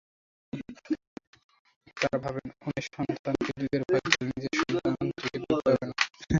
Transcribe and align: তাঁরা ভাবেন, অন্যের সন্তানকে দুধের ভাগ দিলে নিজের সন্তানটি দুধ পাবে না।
তাঁরা 1.97 2.17
ভাবেন, 2.23 2.47
অন্যের 2.59 2.85
সন্তানকে 2.87 3.51
দুধের 3.59 3.83
ভাগ 3.85 4.03
দিলে 4.05 4.23
নিজের 4.31 4.53
সন্তানটি 4.61 5.27
দুধ 5.35 5.59
পাবে 5.65 5.83
না। 5.83 5.95